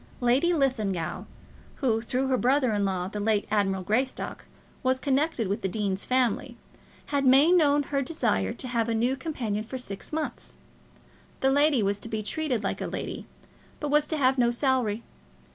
[0.19, 1.25] Lady Linlithgow,
[1.75, 4.45] who, through her brother in law, the late Admiral Greystock,
[4.81, 6.57] was connected with the dean's family,
[7.13, 10.55] had made known her desire to have a new companion for six months.
[11.41, 13.27] The lady was to be treated like a lady,
[13.79, 15.03] but was to have no salary.